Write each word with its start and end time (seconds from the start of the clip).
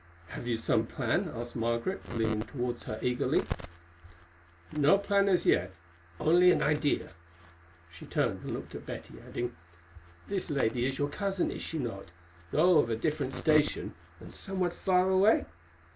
"Have 0.29 0.47
you 0.47 0.57
some 0.57 0.87
plan?" 0.87 1.31
asked 1.35 1.55
Margaret, 1.55 2.01
leaning 2.17 2.41
towards 2.41 2.85
her 2.85 2.97
eagerly. 3.03 3.43
"No 4.75 4.97
plan 4.97 5.29
as 5.29 5.45
yet, 5.45 5.73
only 6.19 6.49
an 6.49 6.63
idea." 6.63 7.11
She 7.91 8.07
turned 8.07 8.41
and 8.41 8.49
looked 8.49 8.73
at 8.73 8.87
Betty, 8.87 9.13
adding, 9.23 9.55
"This 10.27 10.49
lady 10.49 10.87
is 10.87 10.97
your 10.97 11.09
cousin, 11.09 11.51
is 11.51 11.61
she 11.61 11.77
not, 11.77 12.05
though 12.49 12.79
of 12.79 12.89
a 12.89 12.95
different 12.95 13.35
station, 13.35 13.93
and 14.19 14.33
somewhat 14.33 14.73
far 14.73 15.07
away?" 15.11 15.45